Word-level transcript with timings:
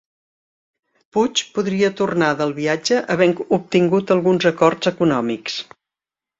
Puig 1.17 1.43
podria 1.57 1.91
tornar 1.99 2.31
del 2.41 2.55
viatge 2.61 2.99
havent 3.17 3.37
obtingut 3.61 4.17
alguns 4.19 4.51
acords 4.55 4.95
econòmics 4.97 5.63